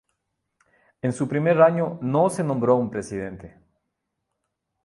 En 1.03 1.13
su 1.13 1.27
primer 1.27 1.61
año 1.61 1.99
no 2.01 2.31
se 2.31 2.43
nombró 2.43 2.75
un 2.75 2.89
presidente. 2.89 3.59